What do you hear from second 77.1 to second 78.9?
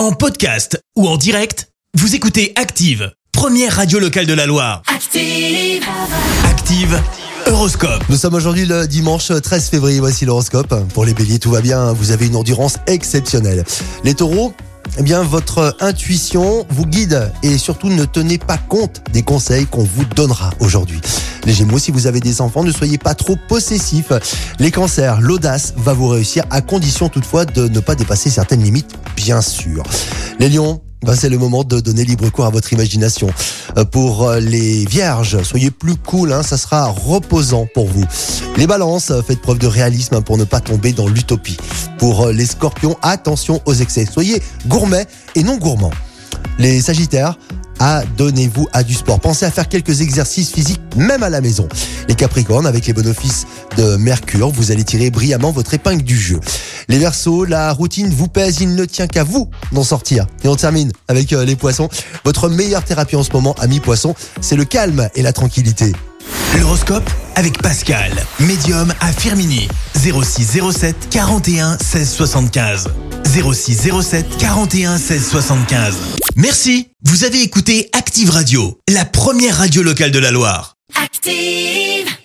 avez écouté Active Radio,